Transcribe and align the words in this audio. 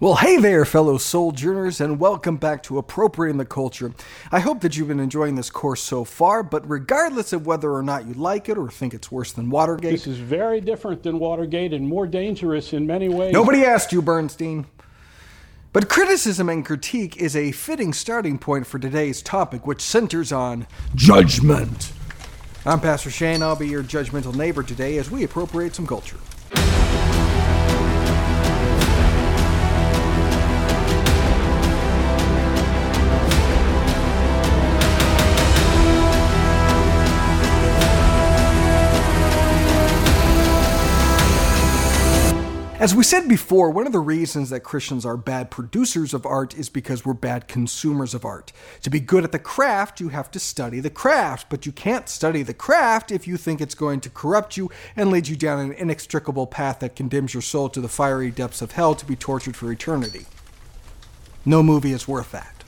Well, 0.00 0.14
hey 0.14 0.38
there, 0.38 0.64
fellow 0.64 0.96
sojourners, 0.96 1.78
and 1.78 2.00
welcome 2.00 2.38
back 2.38 2.62
to 2.62 2.78
Appropriating 2.78 3.36
the 3.36 3.44
Culture. 3.44 3.92
I 4.32 4.40
hope 4.40 4.62
that 4.62 4.74
you've 4.74 4.88
been 4.88 4.98
enjoying 4.98 5.34
this 5.34 5.50
course 5.50 5.82
so 5.82 6.04
far, 6.04 6.42
but 6.42 6.66
regardless 6.66 7.34
of 7.34 7.44
whether 7.44 7.70
or 7.70 7.82
not 7.82 8.06
you 8.06 8.14
like 8.14 8.48
it 8.48 8.56
or 8.56 8.70
think 8.70 8.94
it's 8.94 9.12
worse 9.12 9.32
than 9.32 9.50
Watergate, 9.50 9.92
This 9.92 10.06
is 10.06 10.16
very 10.16 10.62
different 10.62 11.02
than 11.02 11.18
Watergate 11.18 11.74
and 11.74 11.86
more 11.86 12.06
dangerous 12.06 12.72
in 12.72 12.86
many 12.86 13.10
ways. 13.10 13.34
nobody 13.34 13.62
asked 13.62 13.92
you, 13.92 14.00
Bernstein. 14.00 14.64
But 15.74 15.90
criticism 15.90 16.48
and 16.48 16.64
critique 16.64 17.18
is 17.18 17.36
a 17.36 17.52
fitting 17.52 17.92
starting 17.92 18.38
point 18.38 18.66
for 18.66 18.78
today's 18.78 19.20
topic, 19.20 19.66
which 19.66 19.82
centers 19.82 20.32
on 20.32 20.66
judgment. 20.94 21.92
I'm 22.64 22.80
Pastor 22.80 23.10
Shane. 23.10 23.42
I'll 23.42 23.54
be 23.54 23.68
your 23.68 23.82
judgmental 23.82 24.34
neighbor 24.34 24.62
today 24.62 24.96
as 24.96 25.10
we 25.10 25.24
appropriate 25.24 25.74
some 25.74 25.86
culture. 25.86 26.16
As 42.80 42.94
we 42.94 43.04
said 43.04 43.28
before, 43.28 43.70
one 43.70 43.86
of 43.86 43.92
the 43.92 44.00
reasons 44.00 44.48
that 44.48 44.60
Christians 44.60 45.04
are 45.04 45.18
bad 45.18 45.50
producers 45.50 46.14
of 46.14 46.24
art 46.24 46.56
is 46.56 46.70
because 46.70 47.04
we're 47.04 47.12
bad 47.12 47.46
consumers 47.46 48.14
of 48.14 48.24
art. 48.24 48.54
To 48.84 48.88
be 48.88 49.00
good 49.00 49.22
at 49.22 49.32
the 49.32 49.38
craft, 49.38 50.00
you 50.00 50.08
have 50.08 50.30
to 50.30 50.38
study 50.38 50.80
the 50.80 50.88
craft, 50.88 51.50
but 51.50 51.66
you 51.66 51.72
can't 51.72 52.08
study 52.08 52.42
the 52.42 52.54
craft 52.54 53.10
if 53.12 53.28
you 53.28 53.36
think 53.36 53.60
it's 53.60 53.74
going 53.74 54.00
to 54.00 54.08
corrupt 54.08 54.56
you 54.56 54.70
and 54.96 55.10
lead 55.10 55.28
you 55.28 55.36
down 55.36 55.58
an 55.58 55.72
inextricable 55.72 56.46
path 56.46 56.78
that 56.78 56.96
condemns 56.96 57.34
your 57.34 57.42
soul 57.42 57.68
to 57.68 57.82
the 57.82 57.86
fiery 57.86 58.30
depths 58.30 58.62
of 58.62 58.72
hell 58.72 58.94
to 58.94 59.04
be 59.04 59.14
tortured 59.14 59.56
for 59.56 59.70
eternity. 59.70 60.24
No 61.44 61.62
movie 61.62 61.92
is 61.92 62.08
worth 62.08 62.32
that. 62.32 62.59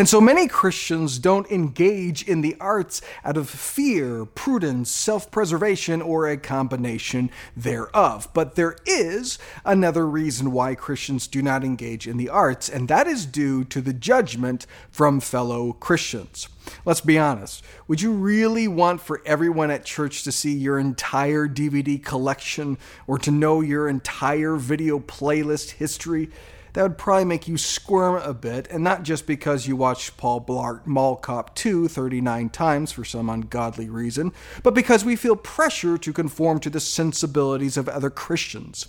And 0.00 0.08
so 0.08 0.18
many 0.18 0.48
Christians 0.48 1.18
don't 1.18 1.46
engage 1.50 2.26
in 2.26 2.40
the 2.40 2.56
arts 2.58 3.02
out 3.22 3.36
of 3.36 3.50
fear, 3.50 4.24
prudence, 4.24 4.90
self 4.90 5.30
preservation, 5.30 6.00
or 6.00 6.26
a 6.26 6.38
combination 6.38 7.30
thereof. 7.54 8.26
But 8.32 8.54
there 8.54 8.76
is 8.86 9.38
another 9.62 10.06
reason 10.06 10.52
why 10.52 10.74
Christians 10.74 11.26
do 11.26 11.42
not 11.42 11.64
engage 11.64 12.08
in 12.08 12.16
the 12.16 12.30
arts, 12.30 12.66
and 12.66 12.88
that 12.88 13.06
is 13.06 13.26
due 13.26 13.62
to 13.64 13.82
the 13.82 13.92
judgment 13.92 14.66
from 14.90 15.20
fellow 15.20 15.74
Christians. 15.74 16.48
Let's 16.86 17.02
be 17.02 17.18
honest. 17.18 17.62
Would 17.86 18.00
you 18.00 18.12
really 18.12 18.68
want 18.68 19.02
for 19.02 19.20
everyone 19.26 19.70
at 19.70 19.84
church 19.84 20.22
to 20.22 20.32
see 20.32 20.54
your 20.54 20.78
entire 20.78 21.46
DVD 21.46 22.02
collection 22.02 22.78
or 23.06 23.18
to 23.18 23.30
know 23.30 23.60
your 23.60 23.86
entire 23.86 24.56
video 24.56 24.98
playlist 24.98 25.72
history? 25.72 26.30
That 26.72 26.82
would 26.82 26.98
probably 26.98 27.24
make 27.24 27.48
you 27.48 27.56
squirm 27.56 28.20
a 28.22 28.34
bit, 28.34 28.68
and 28.70 28.84
not 28.84 29.02
just 29.02 29.26
because 29.26 29.66
you 29.66 29.76
watched 29.76 30.16
Paul 30.16 30.40
Blart 30.40 30.86
Mall 30.86 31.16
Cop 31.16 31.54
2 31.54 31.88
39 31.88 32.48
times 32.50 32.92
for 32.92 33.04
some 33.04 33.28
ungodly 33.28 33.88
reason, 33.88 34.32
but 34.62 34.74
because 34.74 35.04
we 35.04 35.16
feel 35.16 35.36
pressure 35.36 35.98
to 35.98 36.12
conform 36.12 36.60
to 36.60 36.70
the 36.70 36.80
sensibilities 36.80 37.76
of 37.76 37.88
other 37.88 38.10
Christians. 38.10 38.86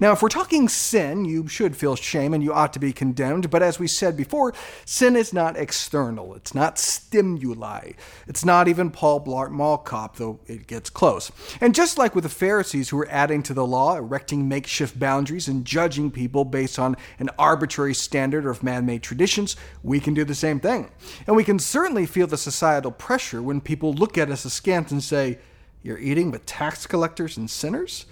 Now, 0.00 0.12
if 0.12 0.22
we're 0.22 0.30
talking 0.30 0.66
sin, 0.66 1.26
you 1.26 1.46
should 1.46 1.76
feel 1.76 1.94
shame 1.94 2.32
and 2.32 2.42
you 2.42 2.54
ought 2.54 2.72
to 2.72 2.78
be 2.78 2.90
condemned, 2.90 3.50
but 3.50 3.62
as 3.62 3.78
we 3.78 3.86
said 3.86 4.16
before, 4.16 4.54
sin 4.86 5.14
is 5.14 5.34
not 5.34 5.58
external, 5.58 6.34
it's 6.34 6.54
not 6.54 6.78
stimuli, 6.78 7.92
it's 8.26 8.42
not 8.42 8.66
even 8.66 8.90
Paul 8.90 9.22
Blart 9.22 9.50
Mall 9.50 9.76
Cop, 9.76 10.16
though 10.16 10.40
it 10.46 10.66
gets 10.66 10.88
close. 10.88 11.30
And 11.60 11.74
just 11.74 11.98
like 11.98 12.14
with 12.14 12.24
the 12.24 12.30
Pharisees 12.30 12.88
who 12.88 12.96
were 12.96 13.08
adding 13.10 13.42
to 13.42 13.52
the 13.52 13.66
law, 13.66 13.94
erecting 13.94 14.48
makeshift 14.48 14.98
boundaries, 14.98 15.48
and 15.48 15.66
judging 15.66 16.10
people 16.10 16.46
based 16.46 16.78
on 16.78 16.96
an 17.20 17.30
arbitrary 17.38 17.94
standard 17.94 18.44
or 18.44 18.50
of 18.50 18.62
man 18.62 18.84
made 18.84 19.02
traditions, 19.02 19.54
we 19.82 20.00
can 20.00 20.14
do 20.14 20.24
the 20.24 20.34
same 20.34 20.58
thing. 20.58 20.90
And 21.26 21.36
we 21.36 21.44
can 21.44 21.58
certainly 21.58 22.06
feel 22.06 22.26
the 22.26 22.36
societal 22.36 22.90
pressure 22.90 23.42
when 23.42 23.60
people 23.60 23.92
look 23.92 24.18
at 24.18 24.30
us 24.30 24.44
askance 24.44 24.90
and 24.90 25.02
say, 25.02 25.38
You're 25.82 25.98
eating 25.98 26.30
with 26.30 26.46
tax 26.46 26.86
collectors 26.86 27.36
and 27.36 27.48
sinners? 27.48 28.06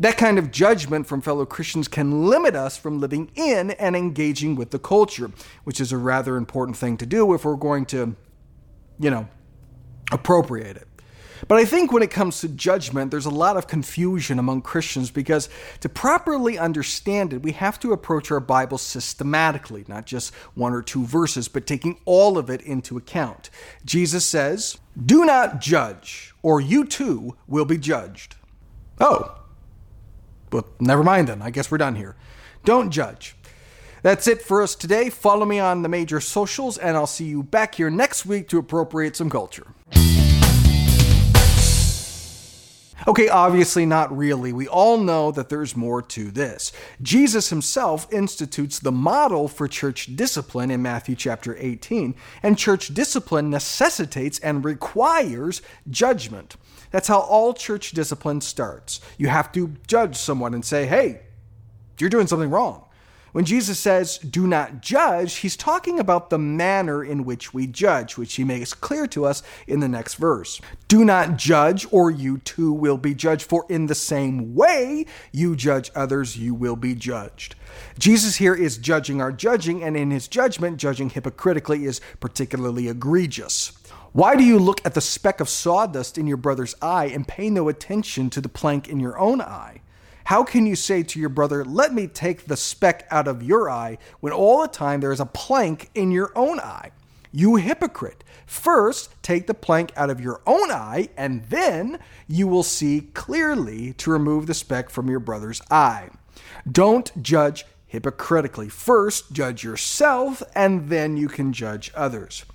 That 0.00 0.16
kind 0.16 0.38
of 0.38 0.50
judgment 0.50 1.06
from 1.06 1.20
fellow 1.20 1.46
Christians 1.46 1.88
can 1.88 2.26
limit 2.28 2.54
us 2.54 2.76
from 2.76 3.00
living 3.00 3.30
in 3.34 3.72
and 3.72 3.94
engaging 3.94 4.56
with 4.56 4.70
the 4.70 4.78
culture, 4.78 5.30
which 5.64 5.80
is 5.80 5.92
a 5.92 5.98
rather 5.98 6.36
important 6.36 6.76
thing 6.76 6.96
to 6.98 7.06
do 7.06 7.32
if 7.34 7.44
we're 7.44 7.56
going 7.56 7.86
to, 7.86 8.16
you 8.98 9.10
know, 9.10 9.28
appropriate 10.10 10.76
it. 10.76 10.88
But 11.48 11.58
I 11.58 11.64
think 11.64 11.92
when 11.92 12.02
it 12.02 12.10
comes 12.10 12.40
to 12.40 12.48
judgment, 12.48 13.10
there's 13.10 13.26
a 13.26 13.30
lot 13.30 13.56
of 13.56 13.66
confusion 13.66 14.38
among 14.38 14.62
Christians 14.62 15.10
because 15.10 15.48
to 15.80 15.88
properly 15.88 16.58
understand 16.58 17.32
it, 17.32 17.42
we 17.42 17.52
have 17.52 17.80
to 17.80 17.92
approach 17.92 18.30
our 18.30 18.40
Bible 18.40 18.78
systematically, 18.78 19.84
not 19.88 20.06
just 20.06 20.34
one 20.54 20.72
or 20.72 20.82
two 20.82 21.04
verses, 21.04 21.48
but 21.48 21.66
taking 21.66 21.98
all 22.04 22.38
of 22.38 22.48
it 22.48 22.62
into 22.62 22.96
account. 22.96 23.50
Jesus 23.84 24.24
says, 24.24 24.78
Do 25.04 25.24
not 25.24 25.60
judge, 25.60 26.34
or 26.42 26.60
you 26.60 26.84
too 26.84 27.36
will 27.46 27.64
be 27.64 27.78
judged. 27.78 28.36
Oh, 29.00 29.38
well, 30.52 30.66
never 30.78 31.02
mind 31.02 31.28
then. 31.28 31.42
I 31.42 31.50
guess 31.50 31.70
we're 31.70 31.78
done 31.78 31.96
here. 31.96 32.14
Don't 32.64 32.90
judge. 32.90 33.34
That's 34.02 34.26
it 34.26 34.42
for 34.42 34.62
us 34.62 34.74
today. 34.74 35.10
Follow 35.10 35.46
me 35.46 35.58
on 35.60 35.82
the 35.82 35.88
major 35.88 36.20
socials, 36.20 36.76
and 36.76 36.96
I'll 36.96 37.06
see 37.06 37.24
you 37.24 37.42
back 37.42 37.76
here 37.76 37.88
next 37.90 38.26
week 38.26 38.48
to 38.48 38.58
appropriate 38.58 39.16
some 39.16 39.30
culture. 39.30 39.68
Okay, 43.08 43.28
obviously 43.28 43.84
not 43.84 44.16
really. 44.16 44.52
We 44.52 44.68
all 44.68 44.98
know 44.98 45.32
that 45.32 45.48
there's 45.48 45.76
more 45.76 46.02
to 46.02 46.30
this. 46.30 46.72
Jesus 47.00 47.50
himself 47.50 48.06
institutes 48.12 48.78
the 48.78 48.92
model 48.92 49.48
for 49.48 49.66
church 49.66 50.14
discipline 50.14 50.70
in 50.70 50.82
Matthew 50.82 51.16
chapter 51.16 51.56
18, 51.58 52.14
and 52.42 52.56
church 52.56 52.94
discipline 52.94 53.50
necessitates 53.50 54.38
and 54.38 54.64
requires 54.64 55.62
judgment. 55.90 56.56
That's 56.92 57.08
how 57.08 57.20
all 57.20 57.54
church 57.54 57.90
discipline 57.90 58.40
starts. 58.40 59.00
You 59.18 59.28
have 59.28 59.50
to 59.52 59.74
judge 59.88 60.16
someone 60.16 60.54
and 60.54 60.64
say, 60.64 60.86
hey, 60.86 61.22
you're 61.98 62.10
doing 62.10 62.26
something 62.26 62.50
wrong. 62.50 62.84
When 63.32 63.46
Jesus 63.46 63.78
says, 63.78 64.18
do 64.18 64.46
not 64.46 64.82
judge, 64.82 65.36
he's 65.36 65.56
talking 65.56 65.98
about 65.98 66.28
the 66.28 66.38
manner 66.38 67.02
in 67.02 67.24
which 67.24 67.54
we 67.54 67.66
judge, 67.66 68.18
which 68.18 68.34
he 68.34 68.44
makes 68.44 68.74
clear 68.74 69.06
to 69.08 69.24
us 69.24 69.42
in 69.66 69.80
the 69.80 69.88
next 69.88 70.16
verse. 70.16 70.60
Do 70.86 71.02
not 71.02 71.38
judge, 71.38 71.86
or 71.90 72.10
you 72.10 72.38
too 72.38 72.74
will 72.74 72.98
be 72.98 73.14
judged, 73.14 73.48
for 73.48 73.64
in 73.70 73.86
the 73.86 73.94
same 73.94 74.54
way 74.54 75.06
you 75.32 75.56
judge 75.56 75.90
others, 75.94 76.36
you 76.36 76.52
will 76.52 76.76
be 76.76 76.94
judged. 76.94 77.54
Jesus 77.98 78.36
here 78.36 78.54
is 78.54 78.76
judging 78.76 79.22
our 79.22 79.32
judging, 79.32 79.82
and 79.82 79.96
in 79.96 80.10
his 80.10 80.28
judgment, 80.28 80.76
judging 80.76 81.08
hypocritically 81.08 81.86
is 81.86 82.02
particularly 82.20 82.88
egregious. 82.88 83.72
Why 84.12 84.36
do 84.36 84.44
you 84.44 84.58
look 84.58 84.84
at 84.84 84.92
the 84.92 85.00
speck 85.00 85.40
of 85.40 85.48
sawdust 85.48 86.18
in 86.18 86.26
your 86.26 86.36
brother's 86.36 86.74
eye 86.82 87.06
and 87.06 87.26
pay 87.26 87.48
no 87.48 87.70
attention 87.70 88.28
to 88.28 88.42
the 88.42 88.50
plank 88.50 88.90
in 88.90 89.00
your 89.00 89.18
own 89.18 89.40
eye? 89.40 89.80
How 90.32 90.44
can 90.44 90.64
you 90.64 90.76
say 90.76 91.02
to 91.02 91.20
your 91.20 91.28
brother, 91.28 91.62
Let 91.62 91.92
me 91.92 92.06
take 92.06 92.46
the 92.46 92.56
speck 92.56 93.06
out 93.10 93.28
of 93.28 93.42
your 93.42 93.68
eye, 93.68 93.98
when 94.20 94.32
all 94.32 94.62
the 94.62 94.68
time 94.68 95.00
there 95.00 95.12
is 95.12 95.20
a 95.20 95.26
plank 95.26 95.90
in 95.94 96.10
your 96.10 96.32
own 96.34 96.58
eye? 96.58 96.92
You 97.32 97.56
hypocrite. 97.56 98.24
First, 98.46 99.10
take 99.22 99.46
the 99.46 99.52
plank 99.52 99.92
out 99.94 100.08
of 100.08 100.22
your 100.22 100.40
own 100.46 100.70
eye, 100.70 101.10
and 101.18 101.44
then 101.50 101.98
you 102.28 102.48
will 102.48 102.62
see 102.62 103.10
clearly 103.12 103.92
to 103.98 104.10
remove 104.10 104.46
the 104.46 104.54
speck 104.54 104.88
from 104.88 105.10
your 105.10 105.20
brother's 105.20 105.60
eye. 105.70 106.08
Don't 106.66 107.22
judge 107.22 107.66
hypocritically. 107.86 108.70
First, 108.70 109.32
judge 109.32 109.62
yourself, 109.62 110.42
and 110.54 110.88
then 110.88 111.18
you 111.18 111.28
can 111.28 111.52
judge 111.52 111.92
others. 111.94 112.46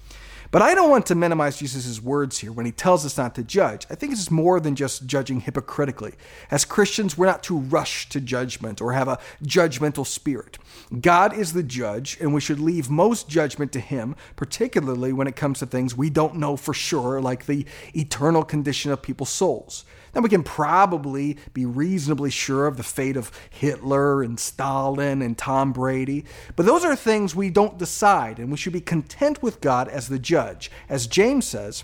But 0.50 0.62
I 0.62 0.76
don't 0.76 0.90
want 0.90 1.06
to 1.08 1.16
minimize 1.16 1.58
Jesus' 1.58 2.02
words 2.02 2.40
here 2.40 2.52
when 2.52 2.66
he 2.66 2.72
tells 2.72 3.06
us 3.06 3.18
not 3.18 3.36
to 3.36 3.44
judge. 3.44 3.86
I 3.90 3.96
think 3.96 4.14
it's 4.14 4.32
more 4.32 4.60
than 4.60 4.76
just 4.76 5.06
judging 5.06 5.42
hypocritically. 5.42 6.14
As 6.50 6.64
Christians, 6.64 7.18
we're 7.18 7.26
not 7.26 7.44
to 7.44 7.58
rush 7.58 8.08
to 8.10 8.22
judgment 8.22 8.82
or 8.82 8.94
have 8.94 9.08
a 9.08 9.20
judgmental 9.44 10.06
spirit. 10.06 10.58
God 11.02 11.38
is 11.38 11.54
the 11.54 11.64
judge, 11.64 12.18
and 12.22 12.34
we 12.34 12.42
should 12.42 12.60
leave 12.60 12.90
most 12.90 13.28
judgment 13.28 13.72
to 13.74 13.80
him, 13.80 14.16
particularly 14.36 15.12
when 15.12 15.28
it 15.28 15.36
comes 15.36 15.60
to 15.60 15.66
things 15.66 15.98
we 15.98 16.10
don't 16.10 16.36
know 16.36 16.56
for 16.56 16.74
sure, 16.74 17.20
like 17.20 17.46
the 17.46 17.66
eternal 17.94 18.44
condition 18.44 18.92
of 18.92 19.02
people's 19.02 19.30
souls. 19.30 19.84
Then 20.18 20.24
we 20.24 20.30
can 20.30 20.42
probably 20.42 21.38
be 21.54 21.68
reasonably 21.68 22.32
sure 22.32 22.66
of 22.66 22.76
the 22.76 22.82
fate 22.82 23.16
of 23.16 23.32
Hitler 23.52 24.24
and 24.24 24.40
Stalin 24.40 25.22
and 25.22 25.38
Tom 25.38 25.72
Brady. 25.72 26.26
But 26.56 26.66
those 26.66 26.84
are 26.84 26.96
things 26.96 27.36
we 27.36 27.52
don't 27.52 27.78
decide, 27.78 28.40
and 28.40 28.50
we 28.50 28.58
should 28.58 28.74
be 28.74 28.82
content 28.82 29.44
with 29.44 29.62
God 29.62 29.88
as 29.88 30.08
the 30.08 30.18
judge. 30.18 30.72
As 30.90 31.06
James 31.06 31.46
says, 31.46 31.84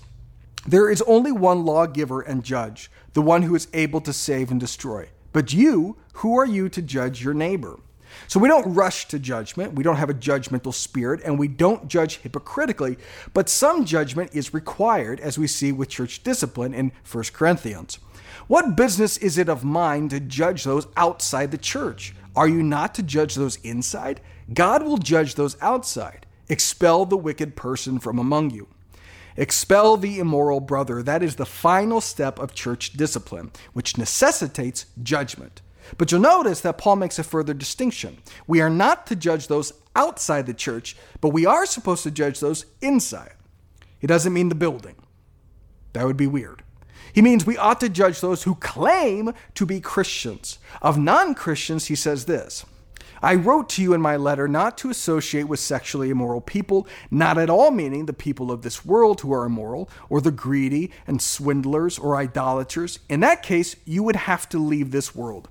there 0.65 0.89
is 0.89 1.03
only 1.03 1.31
one 1.31 1.63
lawgiver 1.63 2.21
and 2.21 2.43
judge, 2.43 2.89
the 3.13 3.21
one 3.21 3.43
who 3.43 3.53
is 3.53 3.67
able 3.71 4.01
to 4.01 4.11
save 4.11 4.49
and 4.49 4.59
destroy. 4.59 5.09
But 5.31 5.53
you, 5.53 5.97
who 6.13 6.35
are 6.35 6.47
you 6.47 6.69
to 6.69 6.81
judge 6.81 7.23
your 7.23 7.35
neighbor? 7.35 7.81
So 8.27 8.39
we 8.39 8.47
don't 8.47 8.73
rush 8.73 9.07
to 9.09 9.19
judgment, 9.19 9.75
we 9.75 9.83
don't 9.83 9.97
have 9.97 10.09
a 10.09 10.15
judgmental 10.15 10.73
spirit, 10.73 11.21
and 11.23 11.37
we 11.37 11.47
don't 11.47 11.87
judge 11.87 12.17
hypocritically, 12.17 12.97
but 13.35 13.47
some 13.47 13.85
judgment 13.85 14.31
is 14.33 14.55
required, 14.55 15.19
as 15.19 15.37
we 15.37 15.45
see 15.45 15.71
with 15.71 15.89
church 15.89 16.23
discipline 16.23 16.73
in 16.73 16.91
1 17.11 17.25
Corinthians. 17.33 17.99
What 18.47 18.75
business 18.75 19.17
is 19.17 19.37
it 19.37 19.49
of 19.49 19.63
mine 19.63 20.09
to 20.09 20.19
judge 20.19 20.63
those 20.63 20.87
outside 20.97 21.51
the 21.51 21.57
church? 21.57 22.13
Are 22.35 22.47
you 22.47 22.63
not 22.63 22.95
to 22.95 23.03
judge 23.03 23.35
those 23.35 23.57
inside? 23.57 24.21
God 24.53 24.83
will 24.83 24.97
judge 24.97 25.35
those 25.35 25.57
outside. 25.61 26.25
Expel 26.49 27.05
the 27.05 27.17
wicked 27.17 27.55
person 27.55 27.99
from 27.99 28.19
among 28.19 28.51
you. 28.51 28.67
Expel 29.37 29.97
the 29.97 30.19
immoral 30.19 30.59
brother. 30.59 31.01
That 31.01 31.23
is 31.23 31.35
the 31.35 31.45
final 31.45 32.01
step 32.01 32.37
of 32.39 32.53
church 32.53 32.93
discipline, 32.93 33.51
which 33.73 33.97
necessitates 33.97 34.85
judgment. 35.01 35.61
But 35.97 36.11
you'll 36.11 36.21
notice 36.21 36.61
that 36.61 36.77
Paul 36.77 36.97
makes 36.97 37.19
a 37.19 37.23
further 37.23 37.53
distinction. 37.53 38.19
We 38.47 38.61
are 38.61 38.69
not 38.69 39.07
to 39.07 39.15
judge 39.15 39.47
those 39.47 39.73
outside 39.95 40.45
the 40.45 40.53
church, 40.53 40.95
but 41.21 41.29
we 41.29 41.45
are 41.45 41.65
supposed 41.65 42.03
to 42.03 42.11
judge 42.11 42.39
those 42.39 42.65
inside. 42.81 43.33
He 43.99 44.07
doesn't 44.07 44.33
mean 44.33 44.49
the 44.49 44.55
building. 44.55 44.95
That 45.93 46.05
would 46.05 46.17
be 46.17 46.27
weird. 46.27 46.62
He 47.13 47.21
means 47.21 47.45
we 47.45 47.57
ought 47.57 47.79
to 47.79 47.89
judge 47.89 48.19
those 48.19 48.43
who 48.43 48.55
claim 48.55 49.33
to 49.53 49.65
be 49.65 49.79
Christians. 49.79 50.57
Of 50.81 50.97
non 50.97 51.35
Christians, 51.35 51.85
he 51.85 51.95
says 51.95 52.25
this 52.25 52.65
I 53.23 53.35
wrote 53.35 53.69
to 53.69 53.81
you 53.81 53.93
in 53.93 54.01
my 54.01 54.17
letter 54.17 54.49
not 54.49 54.77
to 54.79 54.89
associate 54.89 55.47
with 55.47 55.61
sexually 55.61 56.09
immoral 56.09 56.41
people, 56.41 56.85
not 57.09 57.37
at 57.37 57.49
all 57.49 57.71
meaning 57.71 58.05
the 58.05 58.11
people 58.11 58.51
of 58.51 58.63
this 58.63 58.83
world 58.83 59.21
who 59.21 59.31
are 59.31 59.45
immoral, 59.45 59.89
or 60.09 60.19
the 60.19 60.31
greedy 60.31 60.91
and 61.07 61.21
swindlers 61.21 61.97
or 61.97 62.17
idolaters. 62.17 62.99
In 63.07 63.21
that 63.21 63.41
case, 63.41 63.77
you 63.85 64.03
would 64.03 64.17
have 64.17 64.49
to 64.49 64.57
leave 64.57 64.91
this 64.91 65.15
world. 65.15 65.47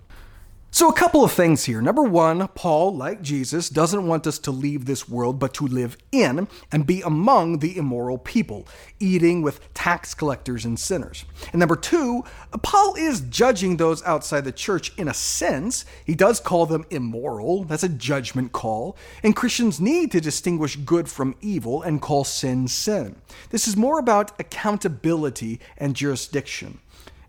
So, 0.74 0.88
a 0.88 0.94
couple 0.94 1.22
of 1.22 1.30
things 1.30 1.64
here. 1.64 1.82
Number 1.82 2.02
one, 2.02 2.48
Paul, 2.48 2.96
like 2.96 3.20
Jesus, 3.20 3.68
doesn't 3.68 4.06
want 4.06 4.26
us 4.26 4.38
to 4.38 4.50
leave 4.50 4.86
this 4.86 5.06
world, 5.06 5.38
but 5.38 5.52
to 5.54 5.66
live 5.66 5.98
in 6.12 6.48
and 6.72 6.86
be 6.86 7.02
among 7.02 7.58
the 7.58 7.76
immoral 7.76 8.16
people, 8.16 8.66
eating 8.98 9.42
with 9.42 9.60
tax 9.74 10.14
collectors 10.14 10.64
and 10.64 10.80
sinners. 10.80 11.26
And 11.52 11.60
number 11.60 11.76
two, 11.76 12.24
Paul 12.62 12.94
is 12.94 13.20
judging 13.20 13.76
those 13.76 14.02
outside 14.04 14.46
the 14.46 14.50
church 14.50 14.96
in 14.96 15.08
a 15.08 15.14
sense. 15.14 15.84
He 16.06 16.14
does 16.14 16.40
call 16.40 16.64
them 16.64 16.86
immoral. 16.88 17.64
That's 17.64 17.82
a 17.82 17.88
judgment 17.90 18.52
call. 18.52 18.96
And 19.22 19.36
Christians 19.36 19.78
need 19.78 20.10
to 20.12 20.22
distinguish 20.22 20.76
good 20.76 21.06
from 21.06 21.36
evil 21.42 21.82
and 21.82 22.00
call 22.00 22.24
sin 22.24 22.66
sin. 22.66 23.16
This 23.50 23.68
is 23.68 23.76
more 23.76 23.98
about 23.98 24.40
accountability 24.40 25.60
and 25.76 25.94
jurisdiction. 25.94 26.78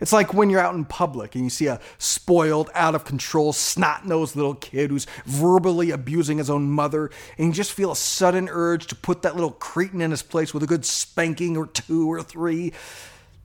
It's 0.03 0.11
like 0.11 0.33
when 0.33 0.49
you're 0.49 0.59
out 0.59 0.75
in 0.75 0.83
public 0.83 1.33
and 1.33 1.45
you 1.45 1.49
see 1.49 1.67
a 1.67 1.79
spoiled, 1.97 2.69
out 2.73 2.93
of 2.93 3.05
control, 3.05 3.53
snot 3.53 4.05
nosed 4.05 4.35
little 4.35 4.53
kid 4.53 4.89
who's 4.89 5.07
verbally 5.25 5.91
abusing 5.91 6.39
his 6.39 6.49
own 6.49 6.69
mother, 6.69 7.09
and 7.37 7.47
you 7.47 7.53
just 7.53 7.71
feel 7.71 7.89
a 7.89 7.95
sudden 7.95 8.49
urge 8.51 8.87
to 8.87 8.95
put 8.95 9.21
that 9.21 9.35
little 9.35 9.51
cretin 9.51 10.01
in 10.01 10.11
his 10.11 10.21
place 10.21 10.53
with 10.53 10.61
a 10.61 10.67
good 10.67 10.83
spanking 10.83 11.55
or 11.55 11.67
two 11.67 12.11
or 12.11 12.21
three. 12.21 12.73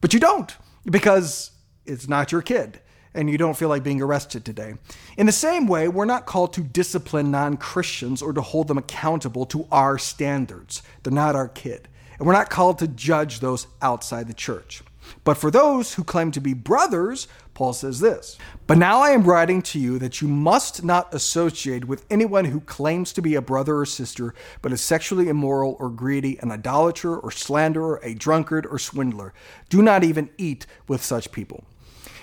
But 0.01 0.13
you 0.13 0.19
don't, 0.19 0.53
because 0.83 1.51
it's 1.85 2.09
not 2.09 2.33
your 2.33 2.41
kid 2.41 2.81
and 3.13 3.29
you 3.29 3.37
don't 3.37 3.55
feel 3.55 3.69
like 3.69 3.81
being 3.81 4.01
arrested 4.01 4.43
today. 4.43 4.73
In 5.15 5.27
the 5.27 5.31
same 5.31 5.65
way, 5.65 5.87
we're 5.87 6.03
not 6.03 6.25
called 6.25 6.51
to 6.55 6.61
discipline 6.61 7.31
non 7.31 7.55
Christians 7.55 8.21
or 8.21 8.33
to 8.33 8.41
hold 8.41 8.67
them 8.67 8.77
accountable 8.77 9.45
to 9.45 9.65
our 9.71 9.97
standards. 9.97 10.83
They're 11.03 11.13
not 11.13 11.37
our 11.37 11.47
kid. 11.47 11.87
And 12.17 12.27
we're 12.27 12.33
not 12.33 12.49
called 12.49 12.79
to 12.79 12.87
judge 12.89 13.39
those 13.39 13.65
outside 13.81 14.27
the 14.27 14.33
church. 14.33 14.83
But 15.23 15.37
for 15.37 15.51
those 15.51 15.93
who 15.93 16.03
claim 16.03 16.31
to 16.31 16.39
be 16.39 16.53
brothers, 16.53 17.27
Paul 17.53 17.73
says 17.73 17.99
this 17.99 18.37
But 18.67 18.77
now 18.77 19.01
I 19.01 19.09
am 19.09 19.23
writing 19.23 19.61
to 19.63 19.79
you 19.79 19.99
that 19.99 20.21
you 20.21 20.27
must 20.27 20.83
not 20.83 21.13
associate 21.13 21.85
with 21.85 22.05
anyone 22.09 22.45
who 22.45 22.61
claims 22.61 23.11
to 23.13 23.21
be 23.21 23.35
a 23.35 23.41
brother 23.41 23.77
or 23.77 23.85
sister, 23.85 24.33
but 24.61 24.71
is 24.71 24.81
sexually 24.81 25.27
immoral 25.27 25.75
or 25.79 25.89
greedy, 25.89 26.37
an 26.39 26.51
idolater 26.51 27.17
or 27.17 27.31
slanderer, 27.31 27.99
a 28.01 28.13
drunkard 28.13 28.65
or 28.65 28.79
swindler. 28.79 29.33
Do 29.69 29.81
not 29.81 30.03
even 30.03 30.29
eat 30.37 30.65
with 30.87 31.03
such 31.03 31.31
people. 31.31 31.63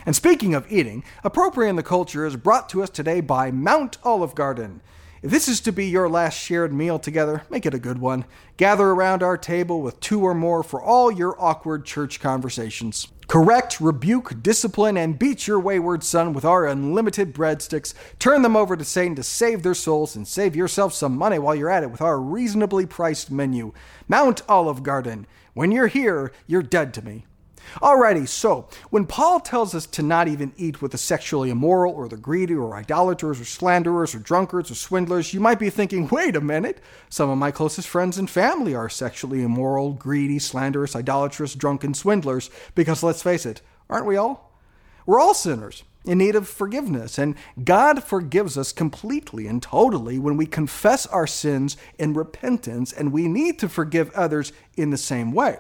And 0.07 0.15
speaking 0.15 0.55
of 0.55 0.71
eating, 0.71 1.05
appropriating 1.25 1.77
the 1.77 1.83
culture 1.83 2.25
is 2.25 2.37
brought 2.37 2.69
to 2.71 2.83
us 2.83 2.91
today 2.91 3.21
by 3.21 3.51
Mount 3.51 3.99
Olive 4.05 4.35
Garden. 4.35 4.81
If 5.23 5.31
this 5.31 5.49
is 5.49 5.61
to 5.63 5.73
be 5.73 5.87
your 5.87 6.09
last 6.09 6.35
shared 6.35 6.75
meal 6.75 6.99
together, 6.99 7.43
make 7.49 7.65
it 7.65 7.73
a 7.73 7.79
good 7.79 7.99
one. 7.99 8.27
Gather 8.59 8.89
around 8.89 9.23
our 9.23 9.39
table 9.39 9.81
with 9.81 9.99
two 9.99 10.23
or 10.23 10.35
more 10.35 10.63
for 10.63 10.81
all 10.81 11.11
your 11.11 11.35
awkward 11.43 11.87
church 11.87 12.21
conversations. 12.21 13.09
Correct, 13.27 13.81
rebuke, 13.81 14.43
discipline, 14.43 14.97
and 14.97 15.19
beat 15.19 15.49
your 15.49 15.59
wayward 15.59 16.05
son 16.05 16.33
with 16.33 16.45
our 16.45 16.67
unlimited 16.67 17.35
breadsticks. 17.35 17.95
Turn 18.19 18.43
them 18.43 18.57
over 18.57 18.77
to 18.77 18.85
Satan 18.85 19.17
to 19.17 19.23
save 19.23 19.63
their 19.63 19.75
souls 19.75 20.15
and 20.15 20.29
save 20.29 20.55
yourself 20.55 20.93
some 20.93 21.17
money 21.17 21.39
while 21.39 21.55
you're 21.55 21.71
at 21.71 21.83
it 21.83 21.91
with 21.91 22.03
our 22.03 22.21
reasonably 22.21 22.87
priced 22.87 23.31
menu. 23.31 23.73
Mount 24.07 24.43
Olive 24.49 24.83
Garden. 24.83 25.27
When 25.55 25.73
you're 25.73 25.89
here, 25.89 26.31
you're 26.47 26.63
dead 26.63 26.95
to 26.95 27.03
me. 27.03 27.25
Alrighty, 27.77 28.27
so 28.29 28.69
when 28.91 29.07
Paul 29.07 29.41
tells 29.41 29.75
us 29.75 29.87
to 29.87 30.03
not 30.03 30.29
even 30.29 30.53
eat 30.57 30.81
with 30.81 30.93
the 30.93 30.99
sexually 30.99 31.51
immoral 31.51 31.93
or 31.93 32.09
the 32.09 32.17
greedy 32.17 32.55
or 32.55 32.75
idolaters 32.75 33.41
or 33.41 33.45
slanderers 33.45 34.15
or 34.15 34.19
drunkards 34.19 34.71
or 34.71 34.75
swindlers, 34.75 35.35
you 35.35 35.41
might 35.41 35.59
be 35.59 35.71
thinking, 35.71 36.09
wait 36.09 36.37
a 36.37 36.41
minute, 36.41 36.81
some 37.09 37.31
of 37.31 37.39
my 37.39 37.51
closest 37.51 37.89
friends 37.89 38.19
and 38.19 38.31
family 38.31 38.75
are 38.75 38.89
sexually 38.89 39.43
immoral, 39.43 39.93
greedy, 39.93 40.39
slanderous, 40.39 40.97
idolatrous, 40.97 41.55
drunken 41.55 41.95
swindlers, 41.95 42.51
because 42.75 43.03
let's 43.03 43.23
face 43.23 43.47
it, 43.47 43.61
aren't 43.91 44.07
we 44.07 44.17
all? 44.17 44.53
We're 45.05 45.21
all 45.21 45.35
sinners 45.35 45.85
in 46.05 46.19
need 46.19 46.37
of 46.37 46.49
forgiveness, 46.49 47.19
and 47.19 47.35
God 47.63 48.03
forgives 48.03 48.57
us 48.57 48.73
completely 48.73 49.47
and 49.47 49.63
totally 49.63 50.19
when 50.19 50.37
we 50.37 50.47
confess 50.47 51.07
our 51.07 51.27
sins 51.27 51.77
in 51.99 52.15
repentance, 52.15 52.93
and 52.93 53.13
we 53.13 53.29
need 53.29 53.59
to 53.59 53.69
forgive 53.69 54.11
others 54.15 54.53
in 54.77 54.91
the 54.91 54.97
same 54.97 55.33
way. 55.33 55.59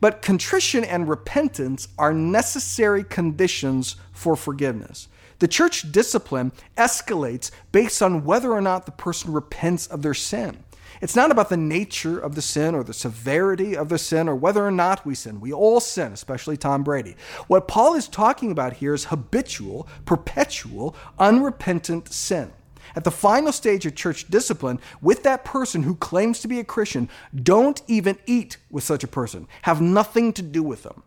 But 0.00 0.22
contrition 0.22 0.84
and 0.84 1.08
repentance 1.08 1.88
are 1.98 2.12
necessary 2.12 3.04
conditions 3.04 3.96
for 4.12 4.36
forgiveness. 4.36 5.08
The 5.38 5.48
church 5.48 5.92
discipline 5.92 6.52
escalates 6.76 7.50
based 7.72 8.02
on 8.02 8.24
whether 8.24 8.52
or 8.52 8.62
not 8.62 8.86
the 8.86 8.92
person 8.92 9.32
repents 9.32 9.86
of 9.86 10.02
their 10.02 10.14
sin. 10.14 10.64
It's 11.02 11.16
not 11.16 11.30
about 11.30 11.50
the 11.50 11.58
nature 11.58 12.18
of 12.18 12.34
the 12.34 12.42
sin 12.42 12.74
or 12.74 12.82
the 12.82 12.94
severity 12.94 13.76
of 13.76 13.90
the 13.90 13.98
sin 13.98 14.28
or 14.28 14.34
whether 14.34 14.66
or 14.66 14.70
not 14.70 15.04
we 15.04 15.14
sin. 15.14 15.40
We 15.40 15.52
all 15.52 15.80
sin, 15.80 16.12
especially 16.12 16.56
Tom 16.56 16.82
Brady. 16.82 17.16
What 17.48 17.68
Paul 17.68 17.94
is 17.94 18.08
talking 18.08 18.50
about 18.50 18.74
here 18.74 18.94
is 18.94 19.06
habitual, 19.06 19.86
perpetual, 20.06 20.96
unrepentant 21.18 22.12
sin. 22.12 22.52
At 22.94 23.04
the 23.04 23.10
final 23.10 23.52
stage 23.52 23.86
of 23.86 23.94
church 23.94 24.28
discipline, 24.28 24.80
with 25.00 25.22
that 25.24 25.44
person 25.44 25.82
who 25.82 25.96
claims 25.96 26.40
to 26.40 26.48
be 26.48 26.60
a 26.60 26.64
Christian, 26.64 27.08
don't 27.34 27.82
even 27.86 28.18
eat 28.26 28.58
with 28.70 28.84
such 28.84 29.02
a 29.02 29.08
person. 29.08 29.48
Have 29.62 29.80
nothing 29.80 30.32
to 30.34 30.42
do 30.42 30.62
with 30.62 30.82
them. 30.82 31.02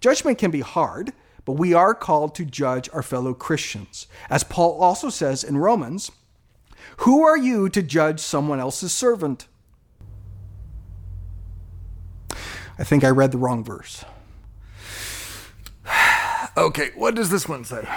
Judgment 0.00 0.38
can 0.38 0.50
be 0.50 0.60
hard, 0.60 1.12
but 1.44 1.52
we 1.52 1.72
are 1.72 1.94
called 1.94 2.34
to 2.34 2.44
judge 2.44 2.88
our 2.92 3.02
fellow 3.02 3.34
Christians. 3.34 4.06
As 4.28 4.44
Paul 4.44 4.80
also 4.80 5.08
says 5.08 5.42
in 5.42 5.58
Romans, 5.58 6.10
who 6.98 7.24
are 7.24 7.36
you 7.36 7.68
to 7.70 7.82
judge 7.82 8.20
someone 8.20 8.60
else's 8.60 8.92
servant? 8.92 9.48
I 12.78 12.84
think 12.84 13.04
I 13.04 13.08
read 13.08 13.32
the 13.32 13.38
wrong 13.38 13.64
verse. 13.64 14.04
okay, 16.56 16.90
what 16.94 17.14
does 17.14 17.30
this 17.30 17.48
one 17.48 17.64
say? 17.64 17.88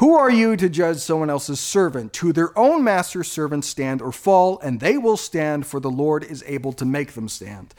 Who 0.00 0.16
are 0.16 0.30
you 0.30 0.56
to 0.56 0.70
judge 0.70 0.96
someone 0.96 1.28
else's 1.28 1.60
servant? 1.60 2.14
To 2.14 2.32
their 2.32 2.58
own 2.58 2.82
master's 2.82 3.30
servants 3.30 3.68
stand 3.68 4.00
or 4.00 4.12
fall, 4.12 4.58
and 4.60 4.80
they 4.80 4.96
will 4.96 5.18
stand, 5.18 5.66
for 5.66 5.78
the 5.78 5.90
Lord 5.90 6.24
is 6.24 6.42
able 6.46 6.72
to 6.72 6.86
make 6.86 7.12
them 7.12 7.28
stand. 7.28 7.74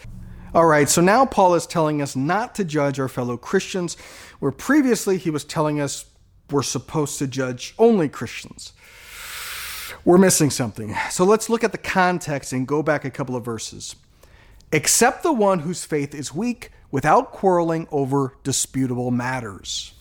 All 0.53 0.67
right, 0.67 0.87
so 0.87 1.01
now 1.01 1.25
Paul 1.25 1.55
is 1.55 1.65
telling 1.65 1.99
us 1.99 2.15
not 2.15 2.53
to 2.53 2.63
judge 2.63 2.99
our 2.99 3.07
fellow 3.07 3.37
Christians, 3.37 3.97
where 4.37 4.51
previously 4.51 5.17
he 5.17 5.31
was 5.31 5.43
telling 5.43 5.81
us 5.81 6.05
we're 6.51 6.61
supposed 6.61 7.17
to 7.17 7.25
judge 7.25 7.73
only 7.79 8.07
Christians. 8.07 8.73
We're 10.05 10.19
missing 10.19 10.51
something. 10.51 10.93
So 11.09 11.25
let's 11.25 11.49
look 11.49 11.63
at 11.63 11.71
the 11.71 11.79
context 11.79 12.53
and 12.53 12.67
go 12.67 12.83
back 12.83 13.03
a 13.03 13.09
couple 13.09 13.35
of 13.35 13.43
verses. 13.43 13.95
Except 14.71 15.23
the 15.23 15.33
one 15.33 15.61
whose 15.61 15.85
faith 15.85 16.13
is 16.13 16.35
weak, 16.35 16.69
without 16.91 17.31
quarreling 17.31 17.87
over 17.91 18.35
disputable 18.43 19.09
matters. 19.09 19.95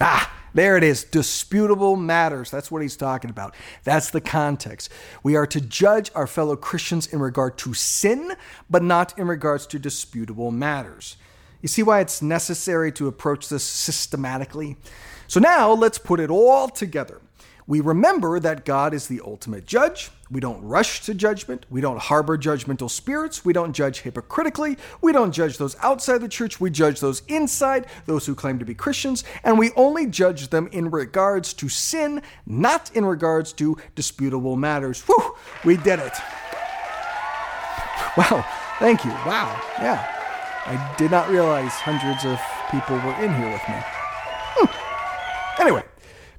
Ah, 0.00 0.41
there 0.54 0.76
it 0.76 0.84
is. 0.84 1.04
Disputable 1.04 1.96
matters. 1.96 2.50
That's 2.50 2.70
what 2.70 2.82
he's 2.82 2.96
talking 2.96 3.30
about. 3.30 3.54
That's 3.84 4.10
the 4.10 4.20
context. 4.20 4.90
We 5.22 5.36
are 5.36 5.46
to 5.46 5.60
judge 5.60 6.10
our 6.14 6.26
fellow 6.26 6.56
Christians 6.56 7.06
in 7.06 7.20
regard 7.20 7.56
to 7.58 7.74
sin, 7.74 8.34
but 8.68 8.82
not 8.82 9.18
in 9.18 9.26
regards 9.26 9.66
to 9.68 9.78
disputable 9.78 10.50
matters. 10.50 11.16
You 11.60 11.68
see 11.68 11.82
why 11.82 12.00
it's 12.00 12.20
necessary 12.20 12.90
to 12.92 13.06
approach 13.06 13.48
this 13.48 13.64
systematically? 13.64 14.76
So 15.28 15.40
now 15.40 15.72
let's 15.72 15.98
put 15.98 16.20
it 16.20 16.28
all 16.28 16.68
together. 16.68 17.20
We 17.66 17.80
remember 17.80 18.40
that 18.40 18.64
God 18.64 18.92
is 18.92 19.06
the 19.06 19.20
ultimate 19.24 19.66
judge. 19.66 20.10
We 20.30 20.40
don't 20.40 20.62
rush 20.62 21.02
to 21.02 21.14
judgment. 21.14 21.66
We 21.70 21.80
don't 21.80 21.98
harbor 21.98 22.36
judgmental 22.38 22.90
spirits. 22.90 23.44
We 23.44 23.52
don't 23.52 23.72
judge 23.72 24.00
hypocritically. 24.00 24.78
We 25.00 25.12
don't 25.12 25.32
judge 25.32 25.58
those 25.58 25.76
outside 25.82 26.18
the 26.18 26.28
church. 26.28 26.60
We 26.60 26.70
judge 26.70 27.00
those 27.00 27.22
inside, 27.28 27.86
those 28.06 28.26
who 28.26 28.34
claim 28.34 28.58
to 28.58 28.64
be 28.64 28.74
Christians. 28.74 29.24
And 29.44 29.58
we 29.58 29.70
only 29.76 30.06
judge 30.06 30.48
them 30.48 30.68
in 30.72 30.90
regards 30.90 31.52
to 31.54 31.68
sin, 31.68 32.22
not 32.46 32.90
in 32.94 33.04
regards 33.04 33.52
to 33.54 33.76
disputable 33.94 34.56
matters. 34.56 35.02
Whew, 35.02 35.36
we 35.64 35.76
did 35.76 35.98
it. 35.98 36.14
Wow, 38.16 38.44
thank 38.78 39.04
you. 39.04 39.10
Wow, 39.10 39.60
yeah. 39.78 40.18
I 40.64 40.94
did 40.96 41.10
not 41.10 41.28
realize 41.28 41.72
hundreds 41.72 42.24
of 42.24 42.38
people 42.70 42.96
were 42.96 43.14
in 43.22 43.34
here 43.34 43.50
with 43.50 43.68
me. 43.68 43.82
Hmm. 44.56 45.60
Anyway, 45.60 45.82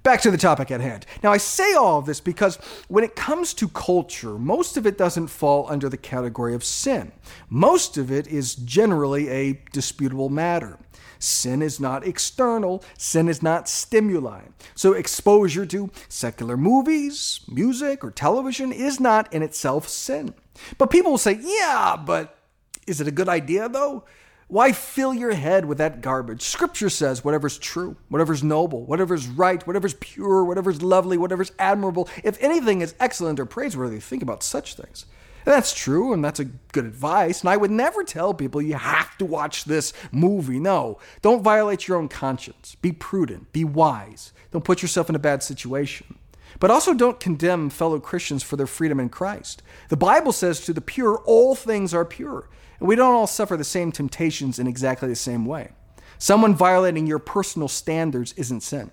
Back 0.03 0.19
to 0.21 0.31
the 0.31 0.37
topic 0.37 0.69
at 0.69 0.81
hand. 0.81 1.05
Now, 1.23 1.31
I 1.31 1.37
say 1.37 1.73
all 1.73 1.99
of 1.99 2.05
this 2.05 2.19
because 2.19 2.57
when 2.89 3.05
it 3.05 3.15
comes 3.15 3.53
to 3.55 3.69
culture, 3.69 4.37
most 4.37 4.75
of 4.75 4.85
it 4.85 4.97
doesn't 4.97 5.27
fall 5.27 5.65
under 5.69 5.87
the 5.87 5.97
category 5.97 6.53
of 6.53 6.63
sin. 6.63 7.13
Most 7.49 7.97
of 7.97 8.11
it 8.11 8.27
is 8.27 8.53
generally 8.53 9.29
a 9.29 9.61
disputable 9.71 10.27
matter. 10.27 10.77
Sin 11.19 11.61
is 11.61 11.79
not 11.79 12.05
external, 12.05 12.83
sin 12.97 13.29
is 13.29 13.41
not 13.41 13.69
stimuli. 13.69 14.41
So, 14.75 14.91
exposure 14.91 15.65
to 15.67 15.89
secular 16.09 16.57
movies, 16.57 17.39
music, 17.47 18.03
or 18.03 18.11
television 18.11 18.73
is 18.73 18.99
not 18.99 19.33
in 19.33 19.41
itself 19.41 19.87
sin. 19.87 20.33
But 20.77 20.89
people 20.89 21.11
will 21.11 21.17
say, 21.17 21.39
yeah, 21.41 21.95
but 21.95 22.37
is 22.85 22.99
it 22.99 23.07
a 23.07 23.11
good 23.11 23.29
idea 23.29 23.69
though? 23.69 24.03
Why 24.47 24.71
fill 24.71 25.13
your 25.13 25.33
head 25.33 25.65
with 25.65 25.77
that 25.79 26.01
garbage? 26.01 26.41
Scripture 26.41 26.89
says 26.89 27.23
whatever's 27.23 27.57
true, 27.57 27.97
whatever's 28.09 28.43
noble, 28.43 28.85
whatever's 28.85 29.27
right, 29.27 29.65
whatever's 29.65 29.95
pure, 29.95 30.43
whatever's 30.43 30.81
lovely, 30.81 31.17
whatever's 31.17 31.51
admirable, 31.57 32.09
if 32.23 32.37
anything 32.41 32.81
is 32.81 32.95
excellent 32.99 33.39
or 33.39 33.45
praiseworthy, 33.45 33.99
think 33.99 34.21
about 34.21 34.43
such 34.43 34.75
things. 34.75 35.05
And 35.45 35.53
that's 35.53 35.73
true, 35.73 36.13
and 36.13 36.23
that's 36.23 36.39
a 36.39 36.45
good 36.45 36.85
advice. 36.85 37.41
And 37.41 37.49
I 37.49 37.57
would 37.57 37.71
never 37.71 38.03
tell 38.03 38.33
people 38.33 38.61
you 38.61 38.75
have 38.75 39.17
to 39.17 39.25
watch 39.25 39.65
this 39.65 39.91
movie. 40.11 40.59
No, 40.59 40.99
don't 41.21 41.43
violate 41.43 41.87
your 41.87 41.97
own 41.97 42.07
conscience. 42.07 42.75
Be 42.75 42.91
prudent, 42.91 43.51
be 43.51 43.65
wise. 43.65 44.31
Don't 44.51 44.63
put 44.63 44.81
yourself 44.81 45.09
in 45.09 45.15
a 45.15 45.19
bad 45.19 45.43
situation. 45.43 46.17
But 46.59 46.71
also 46.71 46.93
don't 46.93 47.19
condemn 47.19 47.69
fellow 47.69 47.99
Christians 47.99 48.43
for 48.43 48.55
their 48.55 48.67
freedom 48.67 48.99
in 48.99 49.09
Christ. 49.09 49.63
The 49.89 49.97
Bible 49.97 50.31
says 50.31 50.61
to 50.61 50.73
the 50.73 50.81
pure, 50.81 51.17
all 51.25 51.55
things 51.55 51.93
are 51.93 52.05
pure. 52.05 52.47
And 52.83 52.89
we 52.89 52.97
don't 52.97 53.15
all 53.15 53.27
suffer 53.27 53.55
the 53.55 53.63
same 53.63 53.93
temptations 53.93 54.59
in 54.59 54.67
exactly 54.67 55.07
the 55.07 55.15
same 55.15 55.45
way. 55.45 55.71
Someone 56.17 56.53
violating 56.53 57.07
your 57.07 57.17
personal 57.17 57.69
standards 57.69 58.33
isn't 58.33 58.59
sin. 58.59 58.91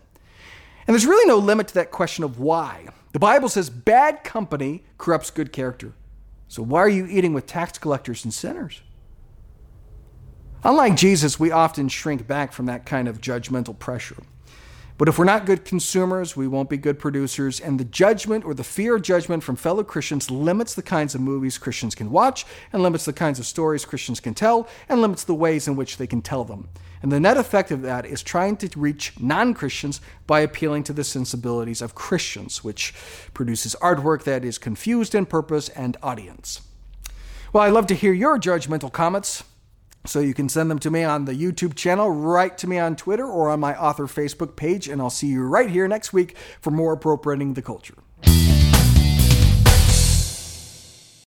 And 0.86 0.94
there's 0.94 1.06
really 1.06 1.26
no 1.26 1.38
limit 1.38 1.66
to 1.66 1.74
that 1.74 1.90
question 1.90 2.22
of 2.22 2.38
why. 2.38 2.86
The 3.10 3.18
Bible 3.18 3.48
says 3.48 3.68
bad 3.68 4.22
company 4.22 4.84
corrupts 4.96 5.32
good 5.32 5.52
character. 5.52 5.92
So 6.46 6.62
why 6.62 6.78
are 6.78 6.88
you 6.88 7.04
eating 7.06 7.32
with 7.32 7.46
tax 7.46 7.78
collectors 7.78 8.22
and 8.22 8.32
sinners? 8.32 8.80
Unlike 10.62 10.94
Jesus, 10.94 11.40
we 11.40 11.50
often 11.50 11.88
shrink 11.88 12.28
back 12.28 12.52
from 12.52 12.66
that 12.66 12.86
kind 12.86 13.08
of 13.08 13.20
judgmental 13.20 13.76
pressure. 13.76 14.22
But 15.00 15.08
if 15.08 15.18
we're 15.18 15.24
not 15.24 15.46
good 15.46 15.64
consumers, 15.64 16.36
we 16.36 16.46
won't 16.46 16.68
be 16.68 16.76
good 16.76 16.98
producers, 16.98 17.58
and 17.58 17.80
the 17.80 17.86
judgment 17.86 18.44
or 18.44 18.52
the 18.52 18.62
fear 18.62 18.96
of 18.96 19.00
judgment 19.00 19.42
from 19.42 19.56
fellow 19.56 19.82
Christians 19.82 20.30
limits 20.30 20.74
the 20.74 20.82
kinds 20.82 21.14
of 21.14 21.22
movies 21.22 21.56
Christians 21.56 21.94
can 21.94 22.10
watch, 22.10 22.44
and 22.70 22.82
limits 22.82 23.06
the 23.06 23.14
kinds 23.14 23.38
of 23.38 23.46
stories 23.46 23.86
Christians 23.86 24.20
can 24.20 24.34
tell, 24.34 24.68
and 24.90 25.00
limits 25.00 25.24
the 25.24 25.34
ways 25.34 25.66
in 25.66 25.74
which 25.74 25.96
they 25.96 26.06
can 26.06 26.20
tell 26.20 26.44
them. 26.44 26.68
And 27.00 27.10
the 27.10 27.18
net 27.18 27.38
effect 27.38 27.70
of 27.70 27.80
that 27.80 28.04
is 28.04 28.22
trying 28.22 28.58
to 28.58 28.68
reach 28.78 29.18
non 29.18 29.54
Christians 29.54 30.02
by 30.26 30.40
appealing 30.40 30.84
to 30.84 30.92
the 30.92 31.02
sensibilities 31.02 31.80
of 31.80 31.94
Christians, 31.94 32.62
which 32.62 32.92
produces 33.32 33.74
artwork 33.80 34.24
that 34.24 34.44
is 34.44 34.58
confused 34.58 35.14
in 35.14 35.24
purpose 35.24 35.70
and 35.70 35.96
audience. 36.02 36.60
Well, 37.54 37.64
I'd 37.64 37.72
love 37.72 37.86
to 37.86 37.94
hear 37.94 38.12
your 38.12 38.38
judgmental 38.38 38.92
comments. 38.92 39.44
So 40.06 40.20
you 40.20 40.32
can 40.32 40.48
send 40.48 40.70
them 40.70 40.78
to 40.80 40.90
me 40.90 41.04
on 41.04 41.26
the 41.26 41.34
YouTube 41.34 41.74
channel, 41.74 42.10
write 42.10 42.56
to 42.58 42.66
me 42.66 42.78
on 42.78 42.96
Twitter, 42.96 43.26
or 43.26 43.50
on 43.50 43.60
my 43.60 43.78
author 43.78 44.06
Facebook 44.06 44.56
page, 44.56 44.88
and 44.88 45.00
I'll 45.00 45.10
see 45.10 45.26
you 45.26 45.42
right 45.42 45.68
here 45.68 45.86
next 45.86 46.12
week 46.12 46.36
for 46.60 46.70
more 46.70 46.94
appropriating 46.94 47.54
the 47.54 47.62
culture. 47.62 47.96